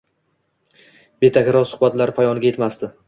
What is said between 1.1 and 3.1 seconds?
Betakror suhbatlar poyoniga etmasdi